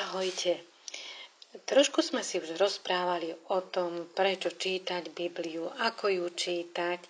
[0.00, 0.56] Ahojte.
[1.68, 7.00] Trošku sme si už rozprávali o tom, prečo čítať Bibliu, ako ju čítať.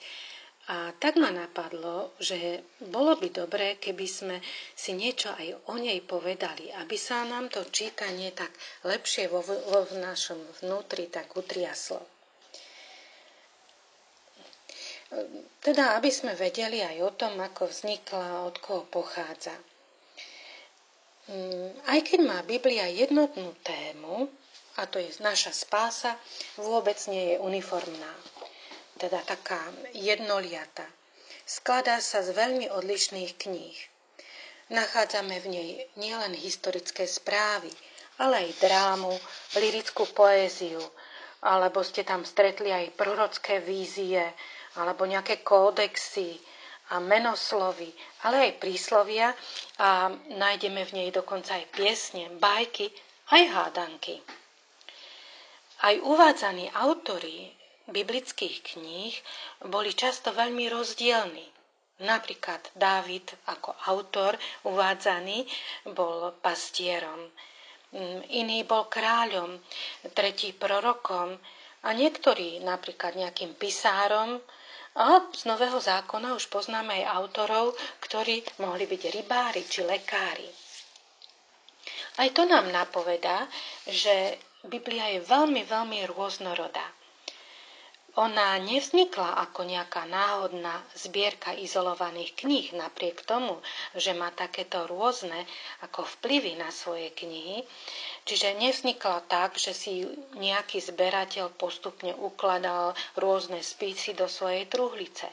[0.74, 4.36] A tak ma napadlo, že bolo by dobré, keby sme
[4.74, 8.50] si niečo aj o nej povedali, aby sa nám to čítanie tak
[8.82, 12.02] lepšie vo, vo našom vnútri tak utriaslo.
[15.58, 19.54] Teda, aby sme vedeli aj o tom, ako vznikla, od koho pochádza.
[21.28, 24.30] Mm, aj keď má Biblia jednotnú tému,
[24.80, 26.16] a to je naša spása,
[26.56, 28.12] vôbec nie je uniformná.
[28.96, 29.60] Teda taká
[29.92, 30.88] jednoliata.
[31.44, 33.78] Skladá sa z veľmi odlišných kníh.
[34.70, 37.68] Nachádzame v nej nielen historické správy,
[38.22, 39.12] ale aj drámu,
[39.58, 40.78] lirickú poéziu,
[41.42, 44.22] alebo ste tam stretli aj prorocké vízie,
[44.78, 46.38] alebo nejaké kódexy,
[46.90, 47.90] a menoslovy,
[48.26, 49.30] ale aj príslovia
[49.78, 52.90] a nájdeme v nej dokonca aj piesne, bajky,
[53.30, 54.18] aj hádanky.
[55.80, 57.54] Aj uvádzaní autory
[57.88, 59.14] biblických kníh
[59.66, 61.46] boli často veľmi rozdielni.
[62.00, 64.32] Napríklad Dávid ako autor
[64.64, 65.44] uvádzaný
[65.92, 67.28] bol pastierom,
[68.32, 69.60] iný bol kráľom,
[70.16, 71.36] tretí prorokom
[71.84, 74.40] a niektorí napríklad nejakým pisárom,
[74.96, 80.48] a z Nového zákona už poznáme aj autorov, ktorí mohli byť rybári či lekári.
[82.18, 83.46] Aj to nám napovedá,
[83.86, 86.84] že Biblia je veľmi, veľmi rôznorodá.
[88.20, 93.56] Ona nevznikla ako nejaká náhodná zbierka izolovaných kníh, napriek tomu,
[93.96, 95.48] že má takéto rôzne
[95.80, 97.64] ako vplyvy na svoje knihy.
[98.28, 100.04] Čiže nevznikla tak, že si
[100.36, 105.24] nejaký zberateľ postupne ukladal rôzne spisy do svojej truhlice.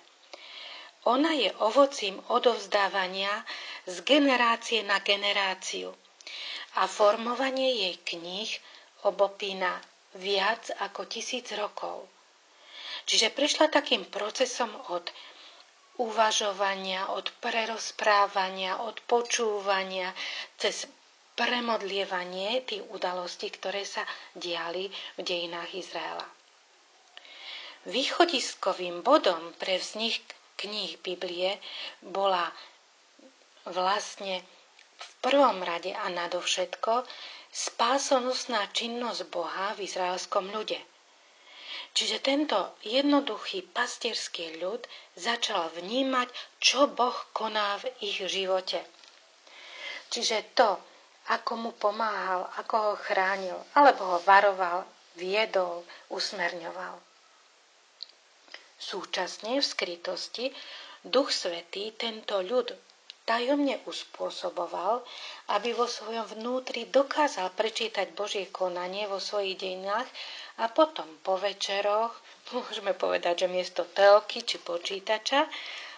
[1.03, 3.43] Ona je ovocím odovzdávania
[3.83, 5.91] z generácie na generáciu
[6.79, 8.51] a formovanie jej kníh
[9.03, 9.75] obopína
[10.15, 12.07] viac ako tisíc rokov.
[13.07, 15.07] Čiže prešla takým procesom od
[15.97, 20.11] uvažovania, od prerozprávania, od počúvania,
[20.55, 20.91] cez
[21.33, 24.03] premodlievanie tých udalostí, ktoré sa
[24.35, 24.85] diali
[25.15, 26.27] v dejinách Izraela.
[27.87, 30.19] Východiskovým bodom pre vznik
[30.55, 31.63] kníh Biblie
[32.03, 32.51] bola
[33.65, 34.43] vlastne
[34.97, 37.07] v prvom rade a nadovšetko
[37.47, 40.75] spásonosná činnosť Boha v izraelskom ľude–
[41.97, 44.85] Čiže tento jednoduchý pastierský ľud
[45.17, 46.29] začal vnímať,
[46.61, 48.85] čo Boh koná v ich živote.
[50.13, 50.77] Čiže to,
[51.33, 54.85] ako mu pomáhal, ako ho chránil, alebo ho varoval,
[55.17, 55.81] viedol,
[56.13, 57.01] usmerňoval.
[58.77, 60.53] Súčasne v skrytosti
[61.01, 62.77] Duch Svetý tento ľud
[63.27, 65.03] tajomne uspôsoboval,
[65.51, 70.07] aby vo svojom vnútri dokázal prečítať Božie konanie vo svojich dejinách
[70.63, 72.15] a potom po večeroch,
[72.55, 75.43] môžeme povedať, že miesto telky či počítača,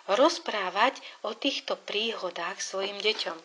[0.09, 3.37] rozprávať o týchto príhodách svojim deťom.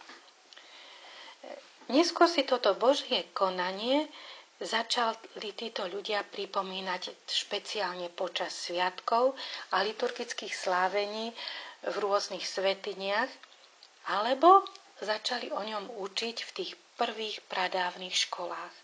[1.93, 4.09] Neskôr si toto Božie konanie
[4.57, 9.37] začali títo ľudia pripomínať špeciálne počas sviatkov
[9.77, 11.37] a liturgických slávení
[11.85, 13.29] v rôznych svetiniach,
[14.07, 14.65] alebo
[15.01, 18.75] začali o ňom učiť v tých prvých pradávnych školách.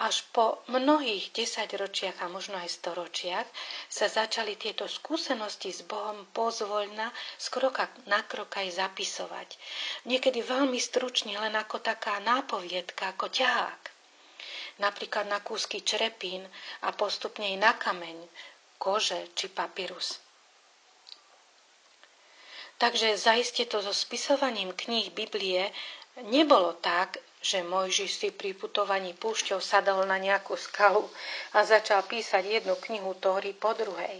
[0.00, 3.44] Až po mnohých desaťročiach a možno aj storočiach
[3.92, 9.48] sa začali tieto skúsenosti s Bohom pozvoľna z kroka na krok aj zapisovať.
[10.08, 13.82] Niekedy veľmi stručne, len ako taká nápoviedka, ako ťahák.
[14.80, 16.40] Napríklad na kúsky črepín
[16.80, 18.16] a postupne aj na kameň,
[18.80, 20.21] kože či papyrus.
[22.82, 25.70] Takže zaiste to so spisovaním kníh Biblie
[26.26, 31.06] nebolo tak, že Mojžiš si pri putovaní púšťou sadol na nejakú skalu
[31.54, 34.18] a začal písať jednu knihu Tóry po druhej.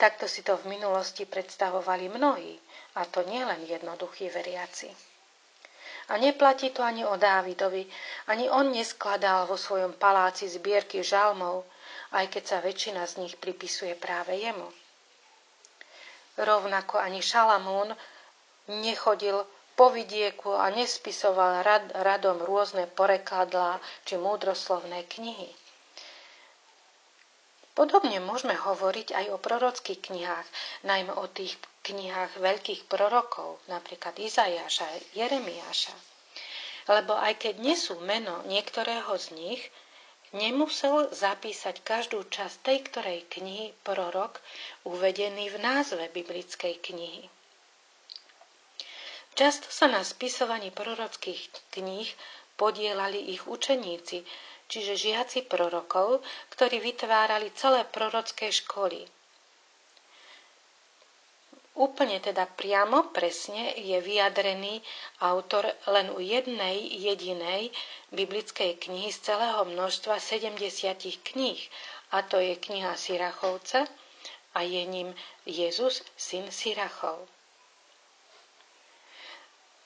[0.00, 2.56] Takto si to v minulosti predstavovali mnohí,
[2.96, 4.88] a to nielen jednoduchí veriaci.
[6.08, 7.84] A neplatí to ani o Dávidovi,
[8.32, 11.68] ani on neskladal vo svojom paláci zbierky žalmov,
[12.16, 14.87] aj keď sa väčšina z nich pripisuje práve jemu.
[16.38, 17.90] Rovnako ani Šalamún
[18.70, 19.42] nechodil
[19.78, 25.50] po vidieku a nespisoval rad, radom rôzne porekadlá či múdroslovné knihy.
[27.78, 30.48] Podobne môžeme hovoriť aj o prorockých knihách,
[30.82, 31.54] najmä o tých
[31.86, 35.94] knihách veľkých prorokov, napríklad Izajaša, Jeremiáša.
[36.90, 39.62] Lebo aj keď nesú meno niektorého z nich,
[40.36, 44.40] nemusel zapísať každú časť tej ktorej knihy prorok
[44.84, 47.28] uvedený v názve biblickej knihy.
[49.38, 52.10] Často sa na spisovaní prorockých kníh
[52.58, 54.26] podielali ich učeníci,
[54.66, 56.20] čiže žiaci prorokov,
[56.50, 59.06] ktorí vytvárali celé prorocké školy.
[61.78, 64.82] Úplne teda priamo, presne je vyjadrený
[65.22, 67.70] autor len u jednej jedinej
[68.10, 70.58] biblickej knihy z celého množstva 70
[71.22, 71.60] kníh,
[72.10, 73.86] a to je kniha Sirachovca
[74.58, 75.14] a je ním
[75.46, 77.30] Jezus, syn Sirachov.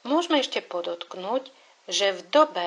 [0.08, 1.52] Môžeme ešte podotknúť,
[1.92, 2.66] že v dobe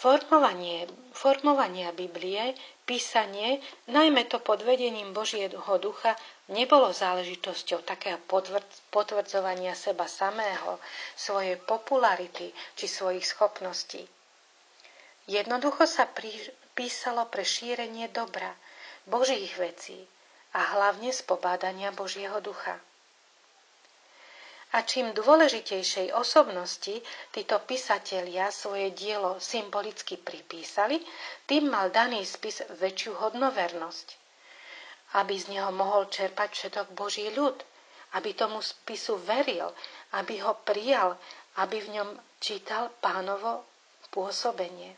[0.00, 2.56] formovanie, formovania Biblie,
[2.88, 6.16] písanie, najmä to pod vedením Božieho ducha,
[6.48, 8.16] nebolo záležitosťou takého
[8.88, 10.80] potvrdzovania seba samého,
[11.20, 12.48] svojej popularity
[12.80, 14.08] či svojich schopností.
[15.28, 16.08] Jednoducho sa
[16.74, 18.56] písalo pre šírenie dobra,
[19.04, 20.00] Božích vecí
[20.56, 22.80] a hlavne z pobádania Božieho ducha.
[24.70, 31.02] A čím dôležitejšej osobnosti títo písatelia svoje dielo symbolicky pripísali,
[31.44, 34.08] tým mal daný spis väčšiu hodnovernosť.
[35.12, 37.58] Aby z neho mohol čerpať všetok Boží ľud,
[38.12, 39.74] aby tomu spisu veril,
[40.12, 41.18] aby ho prijal,
[41.56, 42.08] aby v ňom
[42.38, 43.66] čítal pánovo
[44.08, 44.94] pôsobenie.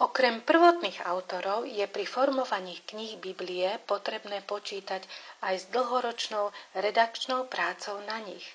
[0.00, 5.04] Okrem prvotných autorov je pri formovaní kníh Biblie potrebné počítať
[5.44, 8.48] aj s dlhoročnou redakčnou prácou na nich.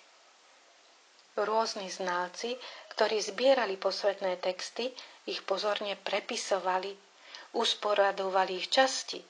[1.37, 2.57] Rôzni znalci,
[2.97, 4.89] ktorí zbierali posvetné texty,
[5.29, 6.97] ich pozorne prepisovali,
[7.53, 9.21] usporadovali ich časti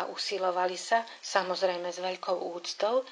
[0.00, 3.04] a usilovali sa, samozrejme s veľkou úctou,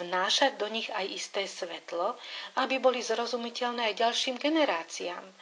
[0.00, 2.16] vnášať do nich aj isté svetlo,
[2.56, 5.26] aby boli zrozumiteľné aj ďalším generáciám–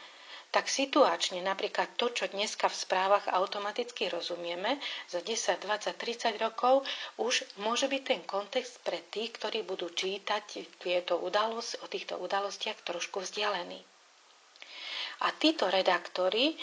[0.49, 6.89] tak situačne napríklad to, čo dneska v správach automaticky rozumieme, za 10, 20, 30 rokov
[7.21, 10.45] už môže byť ten kontext pre tých, ktorí budú čítať
[10.81, 13.77] tieto udalosť, o týchto udalostiach trošku vzdialený.
[15.19, 16.56] A títo redaktori e,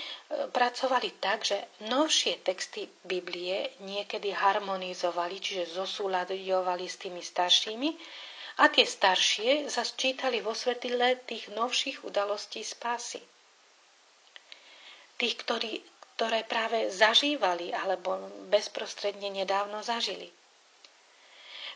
[0.50, 7.90] pracovali tak, že novšie texty Biblie niekedy harmonizovali, čiže zosúľadovali s tými staršími,
[8.56, 13.20] a tie staršie čítali vo svetle tých novších udalostí spásy
[15.16, 15.84] tých, ktorí,
[16.16, 20.32] ktoré práve zažívali alebo bezprostredne nedávno zažili.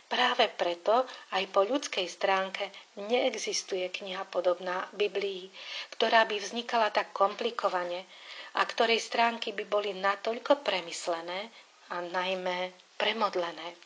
[0.09, 1.05] Práve preto
[1.37, 5.53] aj po ľudskej stránke neexistuje kniha podobná Biblii,
[5.93, 8.09] ktorá by vznikala tak komplikovane
[8.57, 11.53] a ktorej stránky by boli natoľko premyslené
[11.93, 13.77] a najmä premodlené.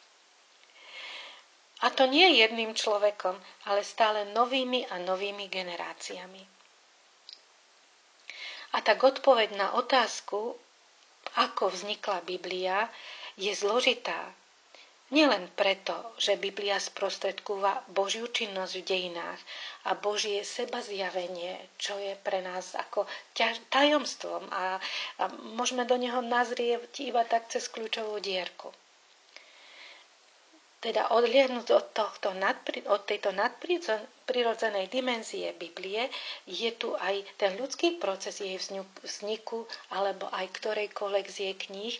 [1.83, 3.35] A to nie jedným človekom,
[3.67, 6.62] ale stále novými a novými generáciami.
[8.73, 10.57] A tak odpoveď na otázku,
[11.37, 12.89] ako vznikla Biblia,
[13.37, 14.33] je zložitá.
[15.13, 19.41] Nielen preto, že Biblia sprostredkúva Božiu činnosť v dejinách
[19.85, 23.05] a Božie seba zjavenie, čo je pre nás ako
[23.69, 24.81] tajomstvom a,
[25.21, 25.23] a
[25.53, 28.73] môžeme do neho nazrieť iba tak cez kľúčovú dierku
[30.83, 36.11] teda odliadnúť od, tohto nadpri, od tejto nadprirodzenej dimenzie Biblie,
[36.43, 38.59] je tu aj ten ľudský proces jej
[38.99, 41.95] vzniku alebo aj ktorejkoľvek z jej kníh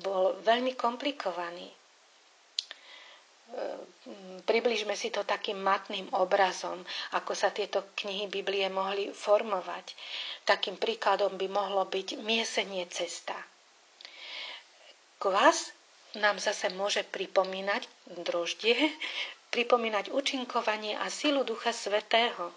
[0.00, 1.68] bol veľmi komplikovaný.
[1.68, 1.76] E,
[4.48, 6.80] približme si to takým matným obrazom,
[7.12, 9.92] ako sa tieto knihy Biblie mohli formovať.
[10.48, 13.36] Takým príkladom by mohlo byť miesenie cesta.
[15.20, 15.81] Kvas
[16.14, 17.88] nám zase môže pripomínať
[18.20, 18.76] droždie,
[19.52, 22.52] pripomínať účinkovanie a silu Ducha Svetého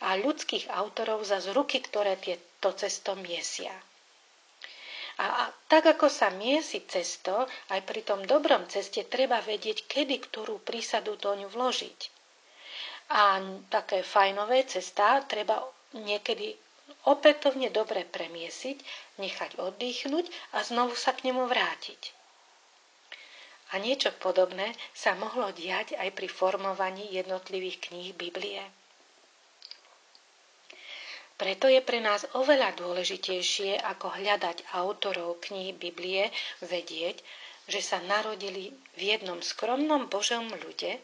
[0.00, 3.74] a ľudských autorov za ruky, ktoré tieto cesto miesia.
[5.20, 10.64] A, tak ako sa miesi cesto, aj pri tom dobrom ceste treba vedieť, kedy ktorú
[10.64, 12.00] prísadu doňu vložiť.
[13.12, 15.60] A také fajnové cestá treba
[15.92, 16.56] niekedy
[17.04, 18.80] opätovne dobre premiesiť,
[19.20, 20.24] nechať oddychnúť
[20.56, 22.19] a znovu sa k nemu vrátiť.
[23.70, 28.62] A niečo podobné sa mohlo diať aj pri formovaní jednotlivých kníh Biblie.
[31.40, 36.28] Preto je pre nás oveľa dôležitejšie, ako hľadať autorov kníh Biblie,
[36.60, 37.24] vedieť,
[37.64, 41.00] že sa narodili v jednom skromnom Božom ľude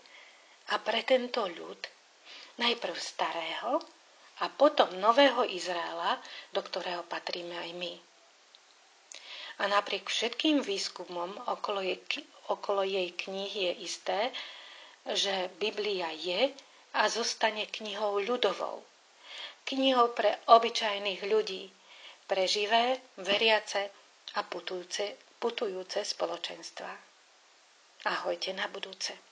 [0.69, 1.81] a pre tento ľud,
[2.61, 3.81] najprv starého
[4.43, 6.21] a potom nového Izraela,
[6.53, 7.93] do ktorého patríme aj my.
[9.57, 11.81] A napriek všetkým výskumom okolo
[12.49, 14.33] okolo jej kníh je isté,
[15.07, 16.51] že Biblia je
[16.95, 18.83] a zostane knihou ľudovou.
[19.67, 21.71] Knihou pre obyčajných ľudí,
[22.27, 23.91] pre živé, veriace
[24.35, 26.91] a putujúce, putujúce spoločenstva.
[28.07, 29.26] Ahojte na budúce.